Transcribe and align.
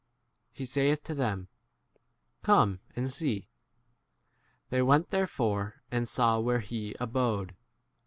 He 0.51 0.65
saith 0.65 1.03
to 1.03 1.13
them, 1.13 1.47
Come 2.41 2.79
and 2.95 3.11
see. 3.13 3.49
They 4.71 4.81
went 4.81 5.11
therefore,* 5.11 5.83
and 5.91 6.09
saw 6.09 6.39
where 6.39 6.61
he 6.61 6.95
abode 6.99 7.55